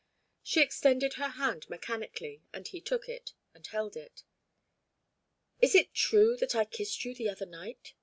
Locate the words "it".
3.07-3.33, 3.95-4.23, 5.75-5.93